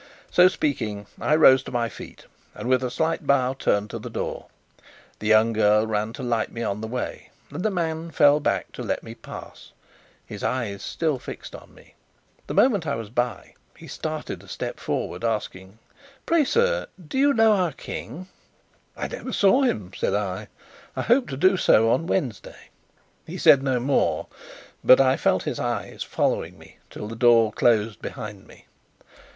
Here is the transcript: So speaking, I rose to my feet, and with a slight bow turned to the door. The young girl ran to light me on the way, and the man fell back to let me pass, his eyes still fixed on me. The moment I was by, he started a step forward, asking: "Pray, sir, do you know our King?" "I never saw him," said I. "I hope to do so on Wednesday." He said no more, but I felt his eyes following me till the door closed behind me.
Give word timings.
So 0.31 0.47
speaking, 0.47 1.05
I 1.19 1.35
rose 1.35 1.61
to 1.61 1.71
my 1.71 1.87
feet, 1.87 2.25
and 2.55 2.67
with 2.67 2.83
a 2.83 2.89
slight 2.89 3.27
bow 3.27 3.53
turned 3.53 3.91
to 3.91 3.99
the 3.99 4.09
door. 4.09 4.47
The 5.19 5.27
young 5.27 5.53
girl 5.53 5.85
ran 5.85 6.11
to 6.13 6.23
light 6.23 6.51
me 6.51 6.63
on 6.63 6.81
the 6.81 6.87
way, 6.87 7.29
and 7.51 7.61
the 7.63 7.69
man 7.69 8.09
fell 8.09 8.39
back 8.39 8.71
to 8.71 8.81
let 8.81 9.03
me 9.03 9.13
pass, 9.13 9.73
his 10.25 10.43
eyes 10.43 10.81
still 10.81 11.19
fixed 11.19 11.53
on 11.53 11.75
me. 11.75 11.93
The 12.47 12.55
moment 12.55 12.87
I 12.87 12.95
was 12.95 13.11
by, 13.11 13.53
he 13.77 13.87
started 13.87 14.41
a 14.41 14.47
step 14.47 14.79
forward, 14.79 15.23
asking: 15.23 15.77
"Pray, 16.25 16.45
sir, 16.45 16.87
do 17.07 17.19
you 17.19 17.31
know 17.31 17.51
our 17.51 17.71
King?" 17.71 18.27
"I 18.97 19.07
never 19.07 19.31
saw 19.31 19.61
him," 19.61 19.91
said 19.95 20.15
I. 20.15 20.47
"I 20.95 21.03
hope 21.03 21.29
to 21.29 21.37
do 21.37 21.57
so 21.57 21.91
on 21.91 22.07
Wednesday." 22.07 22.69
He 23.27 23.37
said 23.37 23.61
no 23.61 23.79
more, 23.79 24.25
but 24.83 24.99
I 24.99 25.15
felt 25.15 25.43
his 25.43 25.59
eyes 25.59 26.01
following 26.01 26.57
me 26.57 26.79
till 26.89 27.07
the 27.07 27.15
door 27.15 27.53
closed 27.53 28.01
behind 28.01 28.47
me. 28.47 28.65